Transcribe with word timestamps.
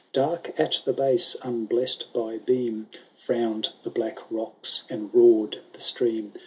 Dark 0.13 0.51
at 0.59 0.81
the 0.83 0.93
base, 0.93 1.35
unblest 1.43 2.11
by 2.11 2.39
beam. 2.39 2.87
Frowned 3.19 3.73
the 3.83 3.91
black 3.91 4.17
rocks, 4.31 4.81
and 4.89 5.13
roar*d 5.13 5.59
the 5.73 5.79
stream. 5.79 6.33